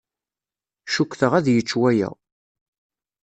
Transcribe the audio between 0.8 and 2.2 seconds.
Cukkteɣ ad yečč waya.